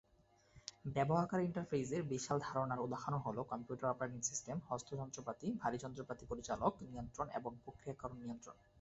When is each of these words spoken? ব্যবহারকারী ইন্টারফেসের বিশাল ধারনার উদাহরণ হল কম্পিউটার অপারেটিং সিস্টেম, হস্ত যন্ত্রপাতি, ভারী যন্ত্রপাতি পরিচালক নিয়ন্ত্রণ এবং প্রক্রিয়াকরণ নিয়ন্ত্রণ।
ব্যবহারকারী 0.95 1.43
ইন্টারফেসের 1.45 2.01
বিশাল 2.03 2.37
ধারনার 2.39 2.83
উদাহরণ 2.83 3.15
হল 3.25 3.37
কম্পিউটার 3.43 3.91
অপারেটিং 3.91 4.21
সিস্টেম, 4.21 4.57
হস্ত 4.69 4.89
যন্ত্রপাতি, 4.95 5.47
ভারী 5.61 5.77
যন্ত্রপাতি 5.77 6.23
পরিচালক 6.25 6.71
নিয়ন্ত্রণ 6.87 7.27
এবং 7.39 7.51
প্রক্রিয়াকরণ 7.63 8.17
নিয়ন্ত্রণ। 8.23 8.55